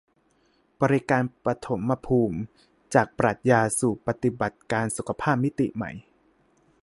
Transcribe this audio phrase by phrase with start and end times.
[0.81, 2.39] บริการปฐมภูมิ:
[2.93, 5.91] จากปรัชญาสู่ปฏิบัติการสุขภาพมิติใหม่